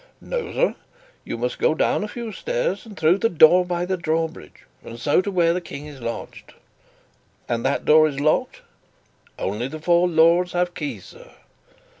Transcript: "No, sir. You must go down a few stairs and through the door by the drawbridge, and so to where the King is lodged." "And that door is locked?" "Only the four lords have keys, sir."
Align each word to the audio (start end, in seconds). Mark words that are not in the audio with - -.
"No, 0.19 0.51
sir. 0.51 0.75
You 1.23 1.37
must 1.37 1.59
go 1.59 1.75
down 1.75 2.03
a 2.03 2.07
few 2.07 2.31
stairs 2.31 2.87
and 2.87 2.97
through 2.97 3.19
the 3.19 3.29
door 3.29 3.63
by 3.63 3.85
the 3.85 3.97
drawbridge, 3.97 4.65
and 4.83 4.99
so 4.99 5.21
to 5.21 5.29
where 5.29 5.53
the 5.53 5.61
King 5.61 5.85
is 5.85 6.01
lodged." 6.01 6.55
"And 7.47 7.63
that 7.65 7.85
door 7.85 8.07
is 8.07 8.19
locked?" 8.19 8.61
"Only 9.37 9.67
the 9.67 9.77
four 9.79 10.07
lords 10.07 10.53
have 10.53 10.73
keys, 10.73 11.05
sir." 11.05 11.29